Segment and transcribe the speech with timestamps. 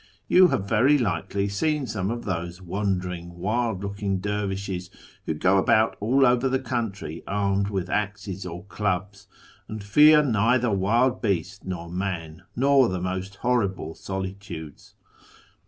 [0.27, 4.89] You have very likely seen some of those wandering, wild looking dervishes
[5.27, 9.27] who go about all over the country armed with axes or clubs,
[9.67, 14.95] and fear neither wild beast nor man, nor the most horrible solitudes.